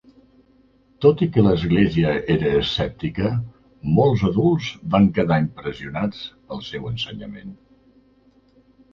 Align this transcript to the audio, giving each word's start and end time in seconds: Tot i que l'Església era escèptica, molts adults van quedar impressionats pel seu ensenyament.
Tot 1.05 1.19
i 1.23 1.25
que 1.33 1.41
l'Església 1.47 2.13
era 2.35 2.53
escèptica, 2.61 3.29
molts 3.99 4.23
adults 4.29 4.69
van 4.95 5.05
quedar 5.17 5.37
impressionats 5.43 6.23
pel 6.49 6.63
seu 6.69 6.89
ensenyament. 6.93 7.53